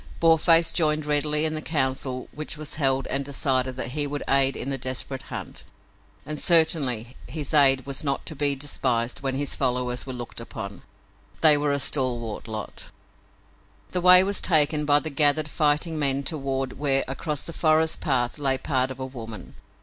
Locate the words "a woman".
18.99-19.53